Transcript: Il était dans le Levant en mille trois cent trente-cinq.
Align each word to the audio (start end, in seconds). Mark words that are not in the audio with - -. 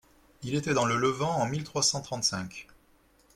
Il 0.41 0.55
était 0.55 0.73
dans 0.73 0.85
le 0.87 0.97
Levant 0.97 1.29
en 1.35 1.45
mille 1.45 1.63
trois 1.63 1.83
cent 1.83 2.01
trente-cinq. 2.01 2.65